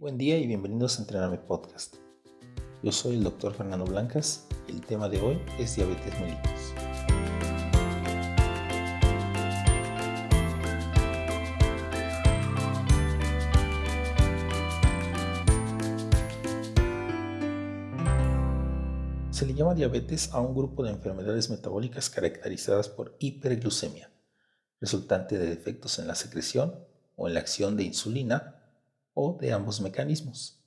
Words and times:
Buen 0.00 0.16
día 0.16 0.38
y 0.38 0.46
bienvenidos 0.46 0.96
a 0.96 1.02
Entrenarme 1.02 1.36
Podcast. 1.36 1.96
Yo 2.82 2.90
soy 2.90 3.16
el 3.16 3.22
doctor 3.22 3.52
Fernando 3.52 3.84
Blancas 3.84 4.46
y 4.66 4.72
el 4.72 4.80
tema 4.80 5.10
de 5.10 5.20
hoy 5.20 5.38
es 5.58 5.76
diabetes 5.76 6.18
mellitus. 6.18 6.72
Se 19.30 19.44
le 19.44 19.52
llama 19.52 19.74
diabetes 19.74 20.32
a 20.32 20.40
un 20.40 20.54
grupo 20.54 20.82
de 20.82 20.92
enfermedades 20.92 21.50
metabólicas 21.50 22.08
caracterizadas 22.08 22.88
por 22.88 23.16
hiperglucemia, 23.18 24.10
resultante 24.80 25.36
de 25.36 25.44
defectos 25.44 25.98
en 25.98 26.06
la 26.06 26.14
secreción 26.14 26.86
o 27.16 27.28
en 27.28 27.34
la 27.34 27.40
acción 27.40 27.76
de 27.76 27.82
insulina 27.82 28.59
o 29.22 29.36
de 29.38 29.52
ambos 29.52 29.82
mecanismos. 29.82 30.58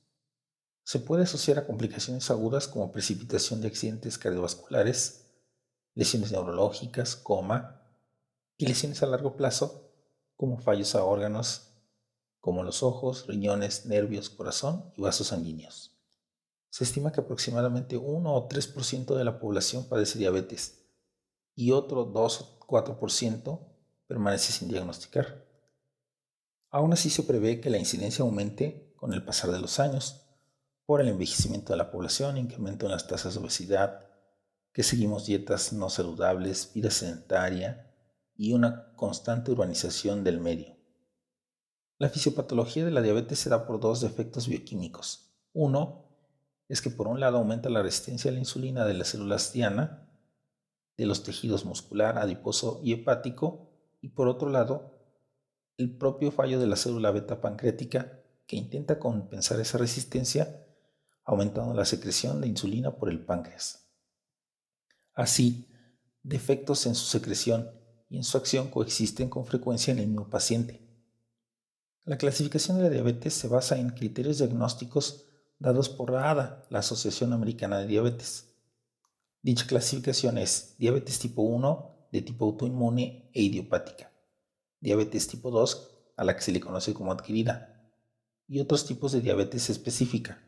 Se 0.83 0.99
puede 0.99 1.23
asociar 1.23 1.57
a 1.57 1.65
complicaciones 1.65 2.29
agudas 2.29 2.68
como 2.68 2.91
precipitación 2.91 3.61
de 3.61 3.68
accidentes 3.68 4.19
cardiovasculares, 4.19 5.25
lesiones 5.95 6.32
neurológicas, 6.32 7.15
coma 7.15 7.81
y 8.57 8.68
lesiones 8.68 9.01
a 9.01 9.07
largo 9.07 9.36
plazo 9.36 9.89
como 10.36 10.59
fallos 10.59 10.93
a 10.93 11.04
órganos 11.04 11.71
como 12.39 12.64
los 12.64 12.83
ojos, 12.83 13.25
riñones, 13.25 13.86
nervios, 13.86 14.29
corazón 14.29 14.92
y 14.97 15.01
vasos 15.01 15.28
sanguíneos. 15.28 15.97
Se 16.70 16.83
estima 16.83 17.11
que 17.11 17.21
aproximadamente 17.21 17.95
1 17.95 18.33
o 18.33 18.50
3% 18.50 19.15
de 19.15 19.23
la 19.23 19.39
población 19.39 19.86
padece 19.87 20.20
diabetes 20.20 20.83
y 21.56 21.71
otro 21.71 22.04
2 22.04 22.42
o 22.42 22.59
4% 22.67 23.59
permanece 24.07 24.51
sin 24.51 24.67
diagnosticar. 24.67 25.53
Aún 26.73 26.91
así 26.91 27.11
se 27.11 27.21
prevé 27.21 27.61
que 27.61 27.69
la 27.69 27.77
incidencia 27.77 28.23
aumente 28.23 28.95
con 28.95 29.14
el 29.14 29.23
pasar 29.23 29.51
de 29.51 29.59
los 29.59 29.79
años 29.79 30.25
por 30.87 31.01
el 31.01 31.07
envejecimiento 31.07 31.71
de 31.71 31.77
la 31.77 31.91
población, 31.91 32.36
incremento 32.36 32.88
en 32.88 32.94
las 32.94 33.08
tasas 33.08 33.36
de 33.36 33.42
obesidad, 33.42 34.08
que 34.72 34.81
seguimos 34.81 35.28
dietas 35.28 35.72
no 35.72 35.92
saludables, 35.92 36.72
vida 36.73 36.89
sedentaria 36.89 37.94
y 38.36 38.53
una 38.53 38.92
constante 38.95 39.52
urbanización 39.52 40.23
del 40.23 40.39
medio. 40.39 40.75
La 42.00 42.09
fisiopatología 42.09 42.83
de 42.83 42.92
la 42.92 43.03
diabetes 43.03 43.38
se 43.38 43.52
da 43.52 43.67
por 43.67 43.80
dos 43.80 44.02
defectos 44.02 44.48
bioquímicos. 44.48 45.31
Uno 45.53 46.09
es 46.70 46.81
que 46.81 46.89
por 46.89 47.08
un 47.08 47.20
lado 47.20 47.38
aumenta 47.38 47.70
la 47.70 47.83
resistencia 47.83 48.31
a 48.31 48.33
la 48.33 48.39
insulina 48.39 48.83
de 48.83 48.95
las 48.95 49.09
células 49.09 49.53
diana, 49.53 50.09
de 50.98 51.05
los 51.05 51.22
tejidos 51.22 51.66
muscular, 51.66 52.17
adiposo 52.17 52.81
y 52.83 52.94
hepático, 52.94 53.70
y 54.02 54.09
por 54.09 54.28
otro 54.28 54.50
lado 54.50 54.92
el 55.78 55.98
propio 55.98 56.32
fallo 56.32 56.60
de 56.60 56.68
la 56.68 56.76
célula 56.76 57.12
beta 57.12 57.42
pancreática 57.42 58.20
que 58.46 58.56
intenta 58.56 59.00
compensar 59.00 59.60
esa 59.60 59.78
resistencia 59.78 60.66
aumentando 61.26 61.74
la 61.74 61.86
secreción 61.86 62.42
de 62.42 62.48
insulina 62.48 62.96
por 62.96 63.10
el 63.10 63.24
páncreas. 63.24 63.88
Así, 65.14 65.70
defectos 66.22 66.86
en 66.86 66.96
su 66.96 67.06
secreción 67.06 67.72
y 68.10 68.18
en 68.18 68.24
su 68.24 68.38
acción 68.38 68.70
coexisten 68.70 69.30
con 69.30 69.46
frecuencia 69.46 69.92
en 69.92 70.00
el 70.00 70.08
mismo 70.08 70.30
paciente. 70.30 70.82
La 72.04 72.18
clasificación 72.18 72.78
de 72.78 72.84
la 72.84 72.90
diabetes 72.90 73.34
se 73.34 73.48
basa 73.48 73.78
en 73.78 73.92
criterios 73.92 74.40
diagnósticos 74.40 75.26
dados 75.60 75.88
por 75.88 76.12
la 76.12 76.30
ADA, 76.30 76.68
la 76.70 76.80
Asociación 76.80 77.32
Americana 77.32 77.80
de 77.80 77.88
Diabetes. 77.88 78.54
Dicha 79.42 79.66
clasificación 79.66 80.38
es 80.38 80.76
diabetes 80.78 81.20
tipo 81.20 81.44
1 81.44 82.10
de 82.12 82.22
tipo 82.22 82.46
autoinmune 82.46 83.30
e 83.34 83.42
idiopática 83.44 84.12
diabetes 84.84 85.30
tipo 85.30 85.50
2, 85.50 85.92
a 86.17 86.26
la 86.26 86.36
que 86.36 86.42
se 86.42 86.52
le 86.52 86.59
conoce 86.59 86.94
como 86.94 87.14
adquirida, 87.14 87.89
y 88.50 88.59
otros 88.59 88.86
tipos 88.86 89.14
de 89.14 89.22
diabetes 89.22 89.70
específica, 89.70 90.44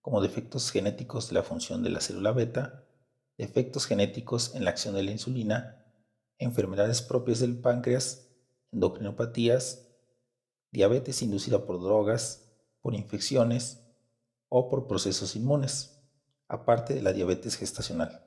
como 0.00 0.22
defectos 0.22 0.70
genéticos 0.70 1.28
de 1.28 1.34
la 1.34 1.42
función 1.42 1.82
de 1.82 1.90
la 1.90 2.00
célula 2.00 2.32
beta, 2.32 2.88
defectos 3.36 3.84
genéticos 3.84 4.54
en 4.54 4.64
la 4.64 4.70
acción 4.70 4.94
de 4.94 5.02
la 5.02 5.10
insulina, 5.10 5.84
enfermedades 6.38 7.02
propias 7.02 7.40
del 7.40 7.60
páncreas, 7.60 8.30
endocrinopatías, 8.72 9.86
diabetes 10.72 11.20
inducida 11.20 11.66
por 11.66 11.78
drogas, 11.78 12.48
por 12.80 12.94
infecciones 12.94 13.84
o 14.48 14.70
por 14.70 14.86
procesos 14.86 15.36
inmunes, 15.36 16.00
aparte 16.48 16.94
de 16.94 17.02
la 17.02 17.12
diabetes 17.12 17.56
gestacional. 17.56 18.24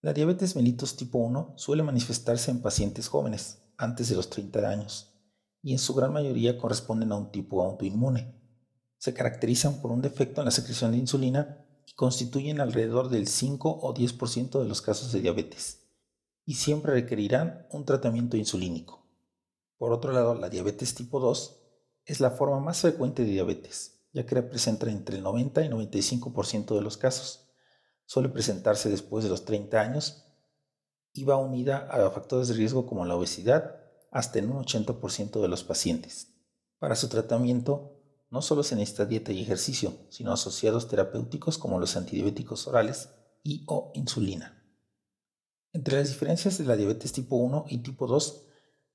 La 0.00 0.12
diabetes 0.12 0.56
mellitus 0.56 0.96
tipo 0.96 1.18
1 1.18 1.54
suele 1.56 1.84
manifestarse 1.84 2.50
en 2.50 2.60
pacientes 2.60 3.06
jóvenes, 3.06 3.62
antes 3.78 4.10
de 4.10 4.16
los 4.16 4.28
30 4.28 4.68
años 4.68 5.14
y 5.62 5.72
en 5.72 5.78
su 5.78 5.94
gran 5.94 6.12
mayoría 6.12 6.58
corresponden 6.58 7.12
a 7.12 7.16
un 7.16 7.30
tipo 7.30 7.62
autoinmune. 7.62 8.34
Se 8.98 9.14
caracterizan 9.14 9.80
por 9.80 9.92
un 9.92 10.02
defecto 10.02 10.40
en 10.40 10.46
la 10.46 10.50
secreción 10.50 10.92
de 10.92 10.98
insulina 10.98 11.64
y 11.86 11.92
constituyen 11.94 12.60
alrededor 12.60 13.08
del 13.08 13.28
5 13.28 13.78
o 13.80 13.94
10% 13.94 14.60
de 14.60 14.68
los 14.68 14.82
casos 14.82 15.12
de 15.12 15.20
diabetes 15.20 15.86
y 16.44 16.54
siempre 16.54 16.92
requerirán 16.92 17.66
un 17.70 17.84
tratamiento 17.84 18.36
insulínico. 18.36 19.06
Por 19.76 19.92
otro 19.92 20.12
lado, 20.12 20.34
la 20.34 20.48
diabetes 20.48 20.94
tipo 20.94 21.20
2 21.20 21.60
es 22.06 22.20
la 22.20 22.30
forma 22.30 22.58
más 22.58 22.80
frecuente 22.80 23.24
de 23.24 23.32
diabetes, 23.32 24.00
ya 24.12 24.24
que 24.24 24.34
representa 24.34 24.90
entre 24.90 25.16
el 25.16 25.22
90 25.22 25.64
y 25.64 25.68
95% 25.68 26.74
de 26.74 26.80
los 26.80 26.96
casos. 26.96 27.50
Suele 28.06 28.30
presentarse 28.30 28.88
después 28.88 29.24
de 29.24 29.30
los 29.30 29.44
30 29.44 29.78
años 29.78 30.27
y 31.18 31.24
va 31.24 31.36
unida 31.36 31.88
a 31.90 32.08
factores 32.10 32.46
de 32.46 32.54
riesgo 32.54 32.86
como 32.86 33.04
la 33.04 33.16
obesidad 33.16 33.74
hasta 34.12 34.38
en 34.38 34.52
un 34.52 34.64
80% 34.64 35.40
de 35.40 35.48
los 35.48 35.64
pacientes. 35.64 36.28
Para 36.78 36.94
su 36.94 37.08
tratamiento, 37.08 38.00
no 38.30 38.40
solo 38.40 38.62
se 38.62 38.76
necesita 38.76 39.04
dieta 39.04 39.32
y 39.32 39.42
ejercicio, 39.42 39.94
sino 40.10 40.32
asociados 40.32 40.86
terapéuticos 40.86 41.58
como 41.58 41.80
los 41.80 41.96
antidiabéticos 41.96 42.68
orales 42.68 43.08
y 43.42 43.64
o 43.66 43.90
insulina. 43.94 44.62
Entre 45.72 45.98
las 45.98 46.08
diferencias 46.08 46.56
de 46.58 46.64
la 46.64 46.76
diabetes 46.76 47.12
tipo 47.12 47.36
1 47.36 47.64
y 47.68 47.78
tipo 47.78 48.06
2 48.06 48.46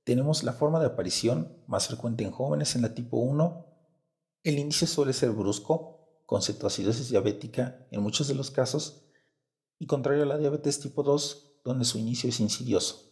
tenemos 0.06 0.44
la 0.44 0.53
forma 0.53 0.79
de 0.79 0.85
aparición 0.85 1.62
más 1.67 1.88
frecuente 1.88 2.23
en 2.23 2.31
jóvenes 2.31 2.75
en 2.75 2.83
la 2.83 2.94
tipo 2.94 3.17
1. 3.17 3.66
El 4.44 4.59
inicio 4.59 4.88
suele 4.88 5.12
ser 5.12 5.31
brusco, 5.31 6.22
con 6.25 6.41
cetoacidosis 6.41 7.09
diabética 7.09 7.85
en 7.91 8.01
muchos 8.01 8.29
de 8.29 8.35
los 8.35 8.50
casos, 8.50 9.09
y 9.78 9.88
contrario 9.88 10.23
a 10.23 10.25
la 10.25 10.38
diabetes 10.38 10.79
tipo 10.79 11.03
2, 11.03 11.53
donde 11.63 11.85
su 11.85 11.97
inicio 11.97 12.29
es 12.29 12.40
insidioso. 12.40 13.12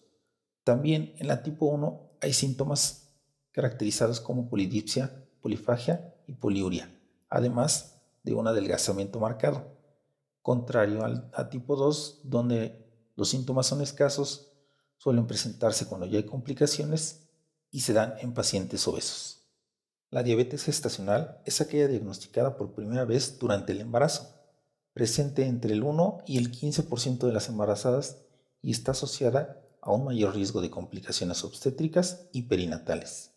También 0.64 1.14
en 1.18 1.28
la 1.28 1.44
tipo 1.44 1.66
1 1.68 2.18
hay 2.22 2.34
síntomas 2.34 3.14
caracterizados 3.52 4.20
como 4.20 4.50
polidipsia, 4.50 5.26
polifagia 5.42 6.14
y 6.28 6.34
poliuria, 6.34 6.94
además 7.30 8.02
de 8.24 8.34
un 8.34 8.48
adelgazamiento 8.48 9.20
marcado, 9.20 9.78
contrario 10.42 11.04
al 11.04 11.30
a 11.34 11.50
tipo 11.50 11.76
2, 11.76 12.22
donde 12.24 12.86
los 13.16 13.30
síntomas 13.30 13.68
son 13.68 13.82
escasos, 13.82 14.52
suelen 14.98 15.28
presentarse 15.28 15.88
cuando 15.88 16.06
ya 16.06 16.18
hay 16.18 16.26
complicaciones 16.26 17.28
y 17.72 17.82
se 17.82 17.94
dan 17.94 18.16
en 18.20 18.34
pacientes 18.34 18.88
obesos. 18.88 19.48
La 20.10 20.24
diabetes 20.24 20.64
gestacional 20.64 21.42
es 21.46 21.62
aquella 21.62 21.88
diagnosticada 21.88 22.58
por 22.58 22.74
primera 22.74 23.06
vez 23.06 23.40
durante 23.40 23.72
el 23.72 23.82
embarazo, 23.82 24.36
presente 24.94 25.46
entre 25.46 25.74
el 25.74 25.84
1 25.84 26.24
y 26.28 26.38
el 26.38 26.52
15% 26.52 27.26
de 27.26 27.32
las 27.32 27.48
embarazadas 27.48 28.18
y 28.62 28.72
está 28.72 28.92
asociada 28.92 29.62
a 29.82 29.92
un 29.92 30.06
mayor 30.06 30.36
riesgo 30.36 30.62
de 30.62 30.70
complicaciones 30.70 31.44
obstétricas 31.44 32.28
y 32.32 32.44
perinatales. 32.44 33.32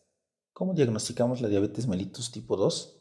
¿Cómo 0.52 0.74
diagnosticamos 0.74 1.40
la 1.40 1.48
diabetes 1.48 1.86
mellitus 1.86 2.30
tipo 2.30 2.56
2? 2.56 3.00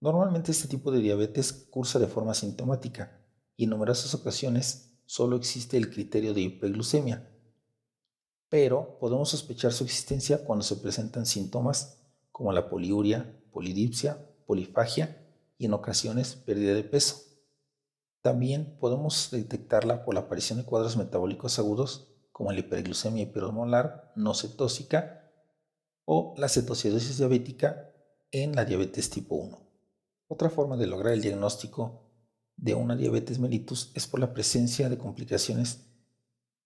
Normalmente 0.00 0.52
este 0.52 0.68
tipo 0.68 0.90
de 0.90 1.00
diabetes 1.00 1.52
cursa 1.52 1.98
de 1.98 2.06
forma 2.06 2.34
sintomática 2.34 3.24
y 3.56 3.64
en 3.64 3.70
numerosas 3.70 4.14
ocasiones 4.14 4.92
solo 5.06 5.36
existe 5.36 5.76
el 5.76 5.90
criterio 5.90 6.34
de 6.34 6.42
hiperglucemia, 6.42 7.30
pero 8.48 8.98
podemos 8.98 9.30
sospechar 9.30 9.72
su 9.72 9.84
existencia 9.84 10.44
cuando 10.44 10.64
se 10.64 10.76
presentan 10.76 11.24
síntomas 11.24 12.02
como 12.30 12.52
la 12.52 12.68
poliuria, 12.68 13.34
polidipsia, 13.52 14.18
polifagia 14.46 15.24
y 15.58 15.66
en 15.66 15.72
ocasiones 15.72 16.34
pérdida 16.34 16.74
de 16.74 16.84
peso. 16.84 17.25
También 18.26 18.76
podemos 18.80 19.28
detectarla 19.30 20.04
por 20.04 20.14
la 20.14 20.22
aparición 20.22 20.58
de 20.58 20.64
cuadros 20.64 20.96
metabólicos 20.96 21.60
agudos 21.60 22.12
como 22.32 22.50
la 22.50 22.58
hiperglucemia 22.58 23.22
hiperosmolar 23.22 24.10
no 24.16 24.34
cetósica 24.34 25.30
o 26.04 26.34
la 26.36 26.48
cetocidosis 26.48 27.18
diabética 27.18 27.94
en 28.32 28.56
la 28.56 28.64
diabetes 28.64 29.10
tipo 29.10 29.36
1. 29.36 29.56
Otra 30.26 30.50
forma 30.50 30.76
de 30.76 30.88
lograr 30.88 31.12
el 31.12 31.22
diagnóstico 31.22 32.10
de 32.56 32.74
una 32.74 32.96
diabetes 32.96 33.38
mellitus 33.38 33.92
es 33.94 34.08
por 34.08 34.18
la 34.18 34.34
presencia 34.34 34.88
de 34.88 34.98
complicaciones 34.98 35.86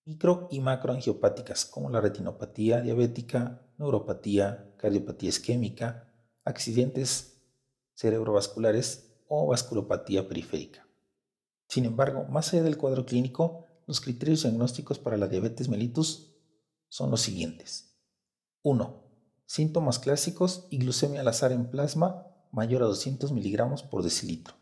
micro 0.07 0.49
y 0.51 0.61
macroangiopáticas 0.61 1.67
como 1.67 1.91
la 1.91 2.01
retinopatía 2.01 2.81
diabética, 2.81 3.71
neuropatía, 3.77 4.73
cardiopatía 4.79 5.29
isquémica, 5.29 6.11
accidentes 6.43 7.43
cerebrovasculares 7.93 9.13
o 9.29 9.49
vasculopatía 9.49 10.27
periférica. 10.27 10.87
Sin 11.71 11.85
embargo, 11.85 12.25
más 12.29 12.53
allá 12.53 12.65
del 12.65 12.77
cuadro 12.77 13.07
clínico, 13.07 13.65
los 13.87 14.01
criterios 14.01 14.43
diagnósticos 14.43 14.99
para 14.99 15.17
la 15.17 15.29
diabetes 15.29 15.69
mellitus 15.69 16.33
son 16.89 17.13
los 17.13 17.21
siguientes. 17.21 17.95
1. 18.63 19.05
Síntomas 19.47 20.01
clásicos 20.01 20.67
y 20.71 20.79
glucemia 20.79 21.21
al 21.21 21.29
azar 21.29 21.53
en 21.53 21.71
plasma 21.71 22.27
mayor 22.51 22.83
a 22.83 22.87
200 22.87 23.31
miligramos 23.31 23.85
por 23.85 24.03
decilitro. 24.03 24.57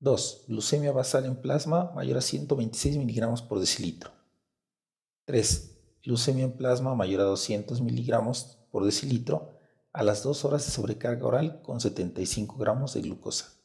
2. 0.00 0.46
Glucemia 0.48 0.92
basal 0.92 1.26
en 1.26 1.42
plasma 1.42 1.92
mayor 1.94 2.16
a 2.16 2.22
126 2.22 2.96
miligramos 2.96 3.42
por 3.42 3.60
decilitro. 3.60 4.10
3. 5.26 5.78
Glucemia 6.04 6.44
en 6.44 6.56
plasma 6.56 6.94
mayor 6.94 7.20
a 7.20 7.24
200 7.24 7.82
miligramos 7.82 8.56
por 8.70 8.86
decilitro 8.86 9.58
a 9.92 10.02
las 10.02 10.22
2 10.22 10.46
horas 10.46 10.64
de 10.64 10.72
sobrecarga 10.72 11.26
oral 11.26 11.60
con 11.60 11.82
75 11.82 12.56
gramos 12.56 12.94
de 12.94 13.02
glucosa. 13.02 13.57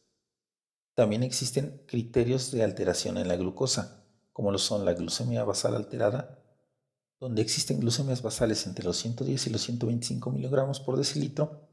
También 0.95 1.23
existen 1.23 1.81
criterios 1.87 2.51
de 2.51 2.63
alteración 2.63 3.17
en 3.17 3.27
la 3.27 3.35
glucosa, 3.35 4.05
como 4.31 4.51
lo 4.51 4.59
son 4.59 4.85
la 4.85 4.93
glucemia 4.93 5.43
basal 5.43 5.75
alterada, 5.75 6.39
donde 7.19 7.41
existen 7.41 7.79
glucemias 7.79 8.21
basales 8.21 8.67
entre 8.67 8.85
los 8.85 8.97
110 8.97 9.47
y 9.47 9.49
los 9.49 9.61
125 9.61 10.31
miligramos 10.31 10.79
por 10.79 10.97
decilitro, 10.97 11.67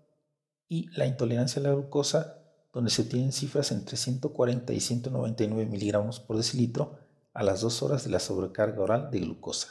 y 0.69 0.89
la 0.97 1.07
intolerancia 1.07 1.61
a 1.61 1.65
la 1.65 1.73
glucosa 1.73 2.39
donde 2.73 2.91
se 2.91 3.03
obtienen 3.03 3.33
cifras 3.33 3.73
entre 3.73 3.97
140 3.97 4.73
y 4.73 4.81
199 4.81 5.67
miligramos 5.69 6.21
por 6.21 6.37
decilitro 6.37 6.99
a 7.33 7.43
las 7.43 7.61
2 7.61 7.83
horas 7.83 8.05
de 8.05 8.11
la 8.11 8.21
sobrecarga 8.21 8.81
oral 8.81 9.11
de 9.11 9.21
glucosa. 9.21 9.69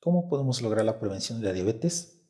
¿Cómo 0.00 0.28
podemos 0.28 0.62
lograr 0.62 0.84
la 0.84 1.00
prevención 1.00 1.40
de 1.40 1.46
la 1.46 1.52
diabetes? 1.52 2.22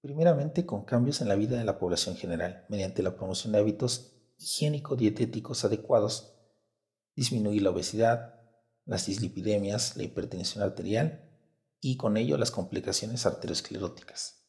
Primeramente 0.00 0.66
con 0.66 0.84
cambios 0.84 1.20
en 1.20 1.28
la 1.28 1.36
vida 1.36 1.56
de 1.56 1.64
la 1.64 1.78
población 1.78 2.16
general, 2.16 2.66
mediante 2.68 3.02
la 3.04 3.14
promoción 3.14 3.52
de 3.52 3.60
hábitos 3.60 4.12
higiénico-dietéticos 4.42 5.64
adecuados, 5.64 6.34
disminuir 7.14 7.62
la 7.62 7.70
obesidad, 7.70 8.40
las 8.84 9.06
dislipidemias, 9.06 9.96
la 9.96 10.02
hipertensión 10.02 10.64
arterial 10.64 11.30
y 11.80 11.96
con 11.96 12.16
ello 12.16 12.36
las 12.36 12.50
complicaciones 12.50 13.26
arterioscleróticas. 13.26 14.46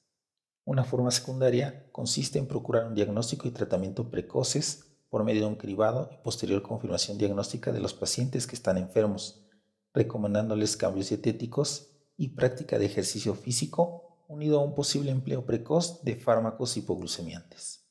Una 0.66 0.84
forma 0.84 1.12
secundaria 1.12 1.90
consiste 1.92 2.40
en 2.40 2.48
procurar 2.48 2.88
un 2.88 2.96
diagnóstico 2.96 3.48
y 3.48 3.52
tratamiento 3.52 4.10
precoces 4.10 4.86
por 5.10 5.24
medio 5.24 5.42
de 5.42 5.48
un 5.48 5.56
cribado 5.56 6.10
y 6.12 6.24
posterior 6.24 6.64
confirmación 6.64 7.18
diagnóstica 7.18 7.72
de 7.72 7.80
los 7.80 7.94
pacientes 7.94 8.48
que 8.48 8.56
están 8.56 8.78
enfermos, 8.78 9.46
recomendándoles 9.94 10.76
cambios 10.78 11.10
dietéticos 11.10 11.92
y 12.18 12.30
práctica 12.30 12.80
de 12.80 12.86
ejercicio 12.86 13.36
físico 13.36 14.24
unido 14.28 14.60
a 14.60 14.64
un 14.64 14.74
posible 14.74 15.12
empleo 15.12 15.46
precoz 15.46 16.04
de 16.04 16.16
fármacos 16.16 16.78
hipoglucemiantes. 16.78 17.83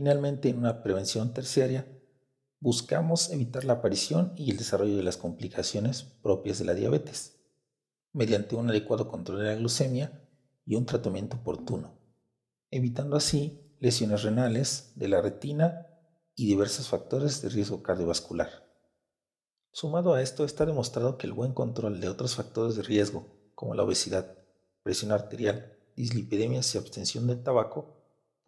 Finalmente, 0.00 0.48
en 0.48 0.56
una 0.56 0.82
prevención 0.82 1.34
terciaria, 1.34 1.86
buscamos 2.58 3.30
evitar 3.32 3.66
la 3.66 3.74
aparición 3.74 4.32
y 4.34 4.50
el 4.50 4.56
desarrollo 4.56 4.96
de 4.96 5.02
las 5.02 5.18
complicaciones 5.18 6.04
propias 6.04 6.58
de 6.58 6.64
la 6.64 6.72
diabetes, 6.72 7.38
mediante 8.14 8.56
un 8.56 8.70
adecuado 8.70 9.08
control 9.08 9.40
de 9.40 9.44
la 9.44 9.56
glucemia 9.56 10.26
y 10.64 10.76
un 10.76 10.86
tratamiento 10.86 11.36
oportuno, 11.36 11.98
evitando 12.70 13.14
así 13.14 13.76
lesiones 13.78 14.22
renales 14.22 14.94
de 14.96 15.08
la 15.08 15.20
retina 15.20 15.86
y 16.34 16.46
diversos 16.46 16.88
factores 16.88 17.42
de 17.42 17.50
riesgo 17.50 17.82
cardiovascular. 17.82 18.48
Sumado 19.70 20.14
a 20.14 20.22
esto, 20.22 20.46
está 20.46 20.64
demostrado 20.64 21.18
que 21.18 21.26
el 21.26 21.34
buen 21.34 21.52
control 21.52 22.00
de 22.00 22.08
otros 22.08 22.36
factores 22.36 22.74
de 22.74 22.84
riesgo, 22.84 23.26
como 23.54 23.74
la 23.74 23.82
obesidad, 23.82 24.38
presión 24.82 25.12
arterial, 25.12 25.76
dislipidemias 25.94 26.74
y 26.74 26.78
abstención 26.78 27.26
del 27.26 27.42
tabaco, 27.42 27.99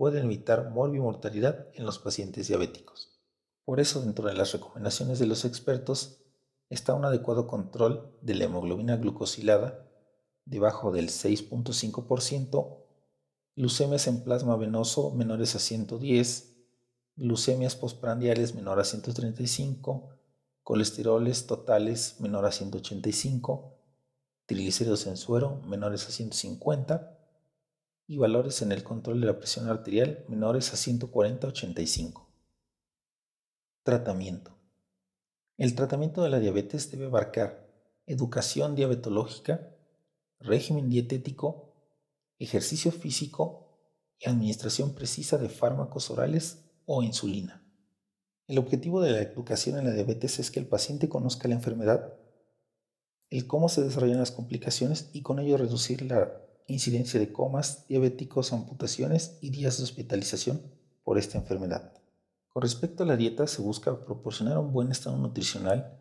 pueden 0.03 0.25
evitar 0.25 0.69
morbimortalidad 0.71 1.69
en 1.75 1.87
los 1.87 2.01
pacientes 2.01 2.49
diabéticos. 2.49 3.13
Por 3.65 3.79
eso, 3.79 4.01
dentro 4.01 4.27
de 4.27 4.35
las 4.35 4.51
recomendaciones 4.51 5.21
de 5.21 5.27
los 5.27 5.45
expertos, 5.45 6.19
está 6.71 6.95
un 6.95 7.05
adecuado 7.05 7.47
control 7.47 8.11
de 8.21 8.35
la 8.35 8.47
hemoglobina 8.47 8.97
glucosilada 8.97 9.87
debajo 10.45 10.91
del 10.91 11.07
6.5%, 11.07 12.79
glucemias 13.55 14.09
en 14.09 14.25
plasma 14.25 14.57
venoso 14.57 15.13
menores 15.13 15.55
a 15.55 15.61
110, 15.61 16.53
glucemias 17.15 17.77
postprandiales 17.77 18.57
menor 18.57 18.81
a 18.81 18.85
135, 18.85 20.17
colesteroles 20.65 21.47
totales 21.47 22.17
menor 22.19 22.45
a 22.47 22.51
185, 22.51 23.77
triglicéridos 24.47 25.07
en 25.07 25.17
suero 25.17 25.61
menores 25.69 26.09
a 26.09 26.11
150 26.11 27.22
y 28.13 28.19
valores 28.19 28.61
en 28.61 28.73
el 28.73 28.83
control 28.83 29.23
de 29.23 29.27
la 29.27 29.39
presión 29.39 29.71
arterial 29.71 30.23
menores 30.29 30.75
a 30.75 30.77
140-85. 30.77 32.27
Tratamiento. 33.83 34.55
El 35.57 35.75
tratamiento 35.75 36.23
de 36.23 36.29
la 36.29 36.39
diabetes 36.39 36.91
debe 36.91 37.07
abarcar 37.07 37.73
educación 38.05 38.75
diabetológica, 38.75 39.75
régimen 40.41 40.91
dietético, 40.91 41.73
ejercicio 42.39 42.93
físico 42.93 43.79
y 44.19 44.29
administración 44.29 44.95
precisa 44.95 45.39
de 45.39 45.49
fármacos 45.49 46.11
orales 46.11 46.67
o 46.85 47.03
insulina. 47.03 47.65
El 48.47 48.59
objetivo 48.59 49.01
de 49.01 49.13
la 49.13 49.23
educación 49.23 49.79
en 49.79 49.87
la 49.87 49.93
diabetes 49.93 50.39
es 50.39 50.51
que 50.51 50.61
el 50.61 50.67
paciente 50.67 51.09
conozca 51.09 51.49
la 51.49 51.55
enfermedad, 51.55 52.13
el 53.31 53.47
cómo 53.47 53.71
se 53.71 53.83
desarrollan 53.83 54.19
las 54.19 54.33
complicaciones 54.33 55.09
y 55.15 55.23
con 55.23 55.39
ello 55.39 55.57
reducir 55.57 56.03
la 56.03 56.43
incidencia 56.67 57.19
de 57.19 57.33
comas, 57.33 57.87
diabéticos, 57.89 58.53
amputaciones 58.53 59.39
y 59.41 59.51
días 59.51 59.79
de 59.79 59.85
hospitalización 59.85 60.63
por 61.05 61.19
esta 61.19 61.39
enfermedad. 61.39 61.93
Con 62.49 62.63
respecto 62.63 63.03
a 63.03 63.07
la 63.07 63.17
dieta, 63.17 63.47
se 63.47 63.63
busca 63.63 64.05
proporcionar 64.05 64.59
un 64.59 64.73
buen 64.73 64.91
estado 64.91 65.17
nutricional, 65.17 65.99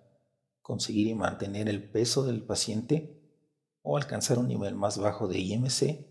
conseguir 0.61 1.07
y 1.07 1.15
mantener 1.15 1.69
el 1.69 1.83
peso 1.89 2.23
del 2.23 2.43
paciente 2.43 3.21
o 3.81 3.97
alcanzar 3.97 4.37
un 4.37 4.47
nivel 4.47 4.75
más 4.75 4.97
bajo 4.97 5.27
de 5.27 5.39
IMC, 5.39 6.05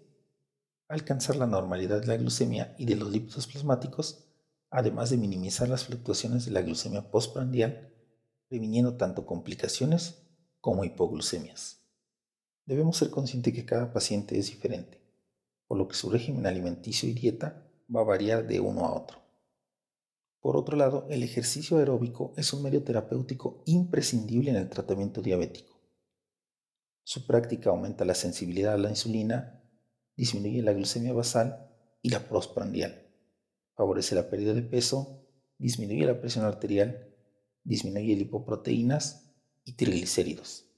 alcanzar 0.88 1.37
la 1.37 1.47
normalidad 1.47 2.00
de 2.00 2.06
la 2.06 2.17
glucemia 2.17 2.75
y 2.79 2.87
de 2.87 2.97
los 2.97 3.11
lípidos 3.11 3.47
plasmáticos, 3.47 4.25
además 4.70 5.11
de 5.11 5.19
minimizar 5.19 5.69
las 5.69 5.85
fluctuaciones 5.85 6.44
de 6.47 6.52
la 6.52 6.62
glucemia 6.62 7.11
postprandial, 7.11 7.93
previniendo 8.49 8.97
tanto 8.97 9.26
complicaciones 9.26 10.23
como 10.61 10.85
hipoglucemias. 10.85 11.80
Debemos 12.70 12.99
ser 12.99 13.11
conscientes 13.11 13.52
que 13.52 13.67
cada 13.67 13.93
paciente 13.93 14.38
es 14.38 14.46
diferente, 14.46 15.02
por 15.67 15.76
lo 15.76 15.88
que 15.88 15.96
su 15.96 16.08
régimen 16.08 16.46
alimenticio 16.46 17.08
y 17.08 17.14
dieta 17.14 17.69
va 17.93 18.02
a 18.02 18.05
variar 18.05 18.46
de 18.46 18.61
uno 18.61 18.87
a 18.87 18.94
otro. 18.94 19.19
Por 20.38 20.56
otro 20.56 20.76
lado, 20.76 21.05
el 21.11 21.25
ejercicio 21.25 21.78
aeróbico 21.78 22.32
es 22.37 22.52
un 22.52 22.62
medio 22.62 22.84
terapéutico 22.84 23.64
imprescindible 23.67 24.50
en 24.50 24.56
el 24.56 24.69
tratamiento 24.69 25.20
diabético. 25.20 25.81
Su 27.02 27.26
práctica 27.26 27.70
aumenta 27.70 28.05
la 28.05 28.14
sensibilidad 28.14 28.75
a 28.75 28.78
la 28.78 28.90
insulina, 28.90 29.64
disminuye 30.14 30.62
la 30.62 30.73
glucemia 30.73 31.12
basal 31.12 31.75
y 32.02 32.11
la 32.11 32.28
postprandial, 32.28 33.05
favorece 33.75 34.14
la 34.14 34.31
pérdida 34.31 34.55
de 34.55 34.62
peso, 34.62 35.26
disminuye 35.58 36.06
la 36.06 36.20
presión 36.20 36.44
arterial, 36.44 37.16
disminuye 37.64 38.14
lipoproteínas 38.14 39.35
y 39.64 39.73
triglicéridos, 39.73 40.70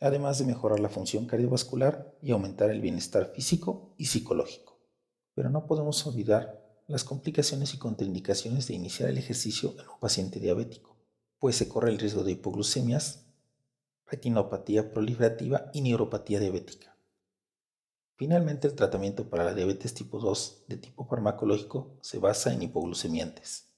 además 0.00 0.38
de 0.38 0.44
mejorar 0.44 0.80
la 0.80 0.88
función 0.88 1.26
cardiovascular 1.26 2.16
y 2.22 2.30
aumentar 2.30 2.70
el 2.70 2.80
bienestar 2.80 3.32
físico 3.34 3.94
y 3.96 4.06
psicológico. 4.06 4.78
Pero 5.34 5.50
no 5.50 5.66
podemos 5.66 6.06
olvidar 6.06 6.64
las 6.86 7.04
complicaciones 7.04 7.74
y 7.74 7.78
contraindicaciones 7.78 8.66
de 8.66 8.74
iniciar 8.74 9.10
el 9.10 9.18
ejercicio 9.18 9.74
en 9.78 9.88
un 9.88 10.00
paciente 10.00 10.40
diabético, 10.40 10.96
pues 11.38 11.56
se 11.56 11.68
corre 11.68 11.90
el 11.90 11.98
riesgo 11.98 12.24
de 12.24 12.32
hipoglucemias, 12.32 13.26
retinopatía 14.06 14.90
proliferativa 14.90 15.70
y 15.74 15.82
neuropatía 15.82 16.40
diabética. 16.40 16.96
Finalmente, 18.16 18.66
el 18.66 18.74
tratamiento 18.74 19.28
para 19.28 19.44
la 19.44 19.54
diabetes 19.54 19.94
tipo 19.94 20.18
2 20.18 20.64
de 20.66 20.76
tipo 20.76 21.06
farmacológico 21.06 21.98
se 22.00 22.18
basa 22.18 22.52
en 22.52 22.62
hipoglucemiantes, 22.62 23.68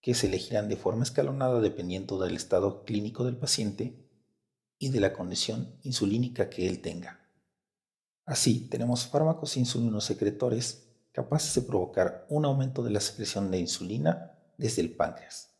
que 0.00 0.14
se 0.14 0.26
elegirán 0.26 0.68
de 0.68 0.76
forma 0.76 1.04
escalonada 1.04 1.60
dependiendo 1.60 2.18
del 2.18 2.34
estado 2.34 2.84
clínico 2.84 3.24
del 3.24 3.36
paciente 3.36 4.03
y 4.78 4.90
de 4.90 5.00
la 5.00 5.12
condición 5.12 5.76
insulínica 5.82 6.50
que 6.50 6.68
él 6.68 6.80
tenga. 6.80 7.20
Así, 8.26 8.68
tenemos 8.68 9.06
fármacos 9.06 9.56
insulinosecretores 9.56 10.88
capaces 11.12 11.54
de 11.54 11.62
provocar 11.62 12.26
un 12.28 12.44
aumento 12.44 12.82
de 12.82 12.90
la 12.90 13.00
secreción 13.00 13.50
de 13.50 13.58
insulina 13.58 14.32
desde 14.58 14.82
el 14.82 14.96
páncreas. 14.96 15.50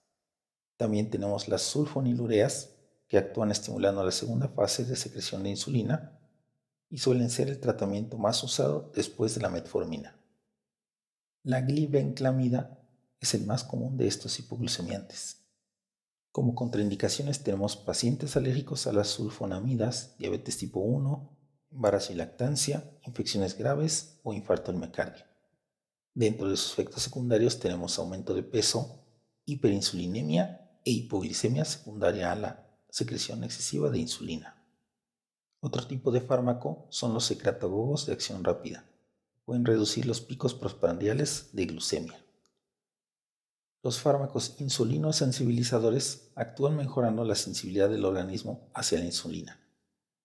También 0.77 1.11
tenemos 1.11 1.49
las 1.49 1.63
sulfonilureas 1.63 2.71
que 3.07 3.19
actúan 3.19 3.51
estimulando 3.51 4.05
la 4.05 4.11
segunda 4.11 4.49
fase 4.49 4.85
de 4.85 4.97
secreción 4.97 5.43
de 5.43 5.51
insulina 5.51 6.19
y 6.91 6.99
suelen 6.99 7.31
ser 7.31 7.49
el 7.49 7.61
tratamiento 7.61 8.19
más 8.19 8.43
usado 8.43 8.91
después 8.95 9.35
de 9.35 9.43
la 9.43 9.51
metformina. 9.51 10.17
La 11.43 11.61
glibenclamida 11.61 12.81
es 13.21 13.35
el 13.35 13.47
más 13.47 13.63
común 13.63 13.97
de 13.97 14.07
estos 14.07 14.39
hipoglucemiantes. 14.39 15.44
Como 16.35 16.57
contraindicaciones 16.57 17.45
tenemos 17.45 17.77
pacientes 17.77 18.37
alérgicos 18.37 18.89
a 18.89 18.93
las 18.93 19.07
sulfonamidas, 19.07 20.19
diabetes 20.19 20.59
tipo 20.59 20.81
1, 20.81 21.39
embarazo 21.71 22.13
y 22.13 22.17
lactancia, 22.17 22.99
infecciones 23.07 23.57
graves 23.57 24.19
o 24.25 24.35
infarto 24.35 24.73
al 24.73 24.79
miocardio. 24.79 25.25
Dentro 26.13 26.49
de 26.49 26.57
sus 26.57 26.73
efectos 26.73 27.05
secundarios 27.05 27.61
tenemos 27.61 28.01
aumento 28.01 28.35
de 28.35 28.43
peso, 28.43 29.07
hiperinsulinemia 29.45 30.73
e 30.85 30.91
hipoglicemia 30.91 31.65
secundaria 31.65 32.33
a 32.33 32.35
la 32.35 32.67
secreción 32.91 33.45
excesiva 33.45 33.89
de 33.91 34.01
insulina. 34.01 34.61
Otro 35.61 35.87
tipo 35.87 36.11
de 36.11 36.21
fármaco 36.21 36.89
son 36.91 37.15
los 37.15 37.27
secretagogos 37.27 38.07
de 38.07 38.13
acción 38.13 38.43
rápida. 38.43 38.91
Pueden 39.45 39.65
reducir 39.65 40.05
los 40.05 40.21
picos 40.21 40.53
postprandiales 40.53 41.51
de 41.53 41.67
glucemia. 41.67 42.24
Los 43.85 44.01
fármacos 44.01 44.55
insulinosensibilizadores 44.61 46.31
actúan 46.37 46.75
mejorando 46.75 47.23
la 47.23 47.35
sensibilidad 47.35 47.91
del 47.91 48.07
organismo 48.07 48.71
hacia 48.73 48.99
la 48.99 49.05
insulina. 49.05 49.61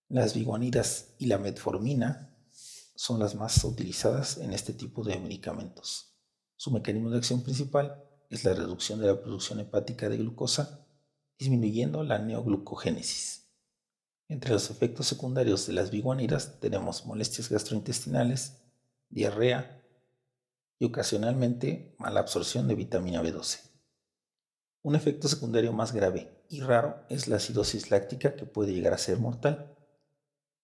Las 0.07 0.33
biguanidas 0.33 1.09
y 1.17 1.25
la 1.25 1.39
metformina 1.39 2.37
son 2.95 3.19
las 3.19 3.35
más 3.35 3.61
utilizadas 3.65 4.37
en 4.37 4.53
este 4.53 4.71
tipo 4.71 5.03
de 5.03 5.19
medicamentos. 5.19 6.15
Su 6.55 6.71
mecanismo 6.71 7.09
de 7.09 7.17
acción 7.17 7.43
principal 7.43 8.01
es 8.29 8.45
la 8.45 8.53
reducción 8.53 9.01
de 9.01 9.07
la 9.07 9.21
producción 9.21 9.59
hepática 9.59 10.07
de 10.07 10.15
glucosa, 10.15 10.87
disminuyendo 11.37 12.05
la 12.05 12.17
neoglucogénesis. 12.17 13.51
Entre 14.29 14.51
los 14.51 14.69
efectos 14.69 15.07
secundarios 15.07 15.67
de 15.67 15.73
las 15.73 15.91
biguanidas 15.91 16.61
tenemos 16.61 17.05
molestias 17.05 17.49
gastrointestinales, 17.49 18.61
diarrea 19.09 19.78
y 20.79 20.85
ocasionalmente 20.85 21.93
mala 21.99 22.21
absorción 22.21 22.67
de 22.67 22.75
vitamina 22.75 23.21
B12. 23.21 23.69
Un 24.81 24.95
efecto 24.95 25.27
secundario 25.27 25.73
más 25.73 25.91
grave 25.91 26.45
y 26.49 26.61
raro 26.61 27.05
es 27.09 27.27
la 27.27 27.35
acidosis 27.35 27.91
láctica 27.91 28.35
que 28.35 28.45
puede 28.45 28.73
llegar 28.73 28.93
a 28.93 28.97
ser 28.97 29.19
mortal, 29.19 29.75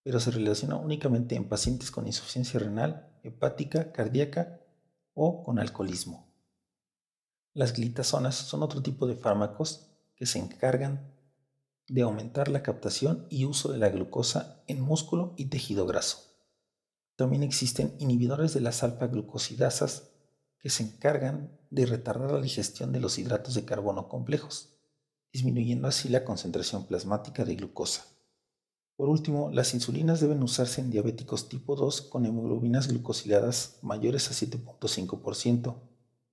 pero 0.03 0.19
se 0.21 0.31
relaciona 0.31 0.77
únicamente 0.77 1.35
en 1.35 1.49
pacientes 1.49 1.91
con 1.91 2.07
insuficiencia 2.07 2.59
renal, 2.59 3.13
hepática, 3.23 3.91
cardíaca 3.91 4.61
o 5.13 5.43
con 5.43 5.59
alcoholismo. 5.59 6.33
Las 7.53 7.73
glitazonas 7.73 8.35
son 8.35 8.63
otro 8.63 8.81
tipo 8.81 9.07
de 9.07 9.15
fármacos 9.15 9.91
que 10.15 10.25
se 10.25 10.39
encargan 10.39 11.13
de 11.87 12.01
aumentar 12.01 12.47
la 12.47 12.63
captación 12.63 13.27
y 13.29 13.45
uso 13.45 13.71
de 13.71 13.77
la 13.77 13.89
glucosa 13.89 14.63
en 14.67 14.81
músculo 14.81 15.33
y 15.37 15.45
tejido 15.45 15.85
graso. 15.85 16.34
También 17.15 17.43
existen 17.43 17.95
inhibidores 17.99 18.53
de 18.53 18.61
las 18.61 18.83
alfa-glucosidasas 18.83 20.09
que 20.59 20.69
se 20.69 20.83
encargan 20.83 21.57
de 21.69 21.85
retardar 21.85 22.31
la 22.31 22.41
digestión 22.41 22.91
de 22.91 22.99
los 22.99 23.17
hidratos 23.17 23.53
de 23.53 23.65
carbono 23.65 24.09
complejos, 24.09 24.77
disminuyendo 25.31 25.87
así 25.87 26.09
la 26.09 26.25
concentración 26.25 26.85
plasmática 26.85 27.45
de 27.45 27.55
glucosa. 27.55 28.05
Por 28.95 29.09
último, 29.09 29.51
las 29.51 29.73
insulinas 29.73 30.21
deben 30.21 30.41
usarse 30.41 30.79
en 30.79 30.89
diabéticos 30.89 31.49
tipo 31.49 31.75
2 31.75 32.03
con 32.03 32.25
hemoglobinas 32.25 32.87
glucosiladas 32.87 33.77
mayores 33.81 34.29
a 34.29 34.33
7.5%, 34.33 35.75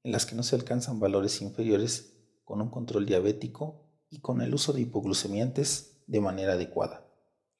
en 0.04 0.12
las 0.12 0.26
que 0.26 0.36
no 0.36 0.42
se 0.42 0.56
alcanzan 0.56 1.00
valores 1.00 1.42
inferiores 1.42 2.14
con 2.44 2.60
un 2.60 2.70
control 2.70 3.06
diabético 3.06 3.88
y 4.10 4.20
con 4.20 4.40
el 4.42 4.54
uso 4.54 4.72
de 4.72 4.82
hipoglucemiantes 4.82 6.02
de 6.06 6.20
manera 6.20 6.52
adecuada. 6.52 7.08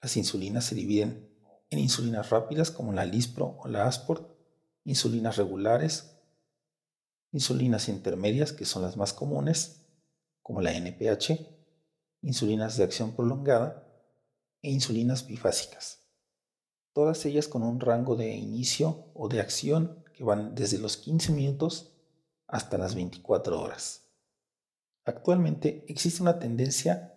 Las 0.01 0.17
insulinas 0.17 0.65
se 0.65 0.75
dividen 0.75 1.32
en 1.73 1.79
insulinas 1.79 2.29
rápidas 2.29 2.71
como 2.71 2.93
la 2.93 3.07
Lispro 3.07 3.57
o 3.59 3.67
la 3.67 3.87
Asport, 3.87 4.31
insulinas 4.85 5.39
regulares, 5.39 6.19
insulinas 7.33 7.89
intermedias 7.89 8.53
que 8.53 8.67
son 8.67 8.83
las 8.83 8.99
más 8.99 9.15
comunes 9.15 9.87
como 10.43 10.61
la 10.61 10.73
NPH, 10.75 11.49
insulinas 12.21 12.77
de 12.77 12.85
acción 12.85 13.13
prolongada 13.13 13.89
e 14.61 14.71
insulinas 14.71 15.27
bifásicas. 15.27 16.01
Todas 16.93 17.25
ellas 17.25 17.49
con 17.49 17.63
un 17.63 17.81
rango 17.81 18.17
de 18.17 18.35
inicio 18.37 19.07
o 19.15 19.31
de 19.31 19.41
acción 19.41 20.05
que 20.13 20.25
van 20.25 20.55
desde 20.55 20.77
los 20.77 20.99
15 20.99 21.33
minutos 21.33 21.95
hasta 22.49 22.77
las 22.77 22.95
24 22.95 23.59
horas. 23.59 24.11
Actualmente 25.07 25.87
existe 25.89 26.21
una 26.21 26.39
tendencia 26.39 27.12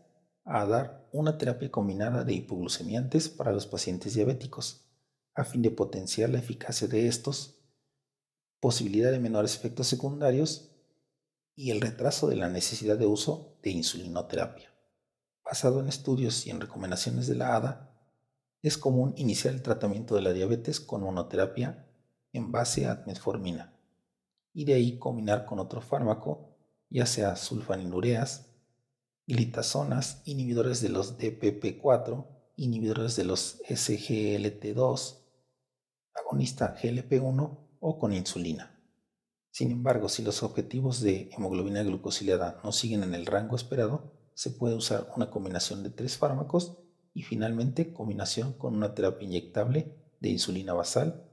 a 0.46 0.66
dar 0.66 1.08
una 1.12 1.38
terapia 1.38 1.72
combinada 1.72 2.24
de 2.24 2.34
hipoglucemiantes 2.34 3.30
para 3.30 3.52
los 3.52 3.68
pacientes 3.68 4.14
diabéticos, 4.14 4.86
a 5.34 5.44
fin 5.44 5.62
de 5.62 5.72
potenciar 5.72 6.30
la 6.30 6.40
eficacia 6.40 6.88
de 6.88 7.08
estos, 7.08 7.60
posibilidad 8.60 9.12
de 9.12 9.20
menores 9.20 9.56
efectos 9.56 9.88
secundarios 9.88 10.72
y 11.56 11.72
el 11.72 11.82
retraso 11.82 12.28
de 12.28 12.36
la 12.36 12.50
necesidad 12.50 12.98
de 12.98 13.08
uso 13.08 13.58
de 13.62 13.72
insulinoterapia. 13.72 14.72
Basado 15.44 15.80
en 15.80 15.88
estudios 15.88 16.48
y 16.48 16.52
en 16.52 16.62
recomendaciones 16.62 17.28
de 17.28 17.36
la 17.36 17.56
ADA, 17.56 17.92
es 18.62 18.78
común 18.78 19.14
iniciar 19.18 19.54
el 19.54 19.62
tratamiento 19.62 20.16
de 20.16 20.22
la 20.22 20.34
diabetes 20.34 20.80
con 20.80 21.02
monoterapia 21.02 21.86
en 22.34 22.52
base 22.52 22.88
a 22.88 23.04
metformina 23.06 23.76
y 24.54 24.66
de 24.66 24.74
ahí 24.74 24.98
combinar 24.98 25.46
con 25.46 25.60
otro 25.60 25.82
fármaco 25.82 26.56
ya 26.90 27.06
sea 27.06 27.36
sulfanilureas, 27.36 28.55
glitazonas, 29.28 30.22
inhibidores 30.26 30.82
de 30.82 30.90
los 30.90 31.18
DPP4, 31.18 32.26
inhibidores 32.58 33.16
de 33.16 33.26
los 33.26 33.62
SGLT2, 33.64 35.18
agonista 36.14 36.76
GLP1 36.82 37.58
o 37.80 38.00
con 38.00 38.14
insulina. 38.14 38.72
Sin 39.52 39.72
embargo, 39.72 40.10
si 40.10 40.22
los 40.22 40.44
objetivos 40.44 41.02
de 41.02 41.30
hemoglobina 41.32 41.82
glucosilada 41.84 42.60
no 42.64 42.72
siguen 42.72 43.04
en 43.04 43.16
el 43.16 43.26
rango 43.26 43.56
esperado, 43.56 44.14
se 44.34 44.50
puede 44.50 44.76
usar 44.76 45.12
una 45.16 45.30
combinación 45.30 45.82
de 45.82 45.90
tres 45.90 46.18
fármacos 46.18 46.78
y 47.14 47.24
finalmente 47.24 47.94
combinación 47.94 48.54
con 48.54 48.76
una 48.76 48.94
terapia 48.94 49.26
inyectable 49.26 49.96
de 50.20 50.30
insulina 50.30 50.74
basal 50.74 51.24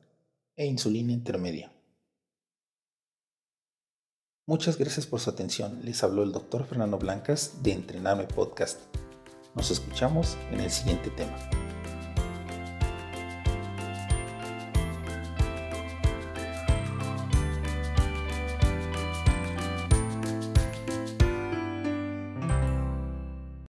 e 0.55 0.67
insulina 0.67 1.13
intermedia. 1.13 1.72
Muchas 4.45 4.77
gracias 4.77 5.07
por 5.07 5.21
su 5.21 5.31
atención. 5.31 5.79
Les 5.85 6.03
habló 6.03 6.25
el 6.25 6.33
doctor 6.33 6.67
Fernando 6.67 6.99
Blancas 6.99 7.63
de 7.63 7.75
Entrename 7.75 8.25
Podcast. 8.25 8.81
Nos 9.55 9.71
escuchamos 9.71 10.37
en 10.51 10.59
el 10.59 10.71
siguiente 10.71 11.11
tema. 11.11 11.37